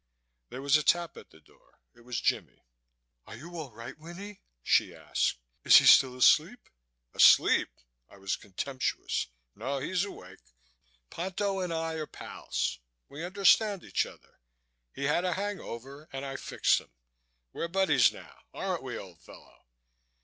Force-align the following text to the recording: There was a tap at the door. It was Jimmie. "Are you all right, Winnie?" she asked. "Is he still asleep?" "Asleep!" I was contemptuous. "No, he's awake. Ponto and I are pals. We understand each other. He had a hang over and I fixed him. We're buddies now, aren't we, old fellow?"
There 0.49 0.63
was 0.63 0.77
a 0.77 0.83
tap 0.83 1.15
at 1.15 1.29
the 1.29 1.39
door. 1.39 1.77
It 1.93 2.01
was 2.01 2.19
Jimmie. 2.19 2.65
"Are 3.27 3.35
you 3.35 3.55
all 3.55 3.69
right, 3.71 3.95
Winnie?" 3.99 4.41
she 4.63 4.95
asked. 4.95 5.37
"Is 5.63 5.75
he 5.75 5.85
still 5.85 6.17
asleep?" 6.17 6.71
"Asleep!" 7.13 7.69
I 8.09 8.17
was 8.17 8.35
contemptuous. 8.35 9.27
"No, 9.53 9.77
he's 9.77 10.03
awake. 10.03 10.39
Ponto 11.11 11.59
and 11.59 11.71
I 11.71 11.93
are 11.99 12.07
pals. 12.07 12.79
We 13.09 13.23
understand 13.23 13.83
each 13.83 14.07
other. 14.07 14.39
He 14.91 15.03
had 15.03 15.23
a 15.23 15.33
hang 15.33 15.59
over 15.59 16.09
and 16.11 16.25
I 16.25 16.35
fixed 16.35 16.81
him. 16.81 16.89
We're 17.53 17.67
buddies 17.67 18.11
now, 18.11 18.39
aren't 18.55 18.81
we, 18.81 18.97
old 18.97 19.21
fellow?" 19.21 19.67